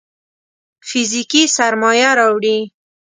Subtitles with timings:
[0.87, 2.57] فزيکي سرمايه راوړي.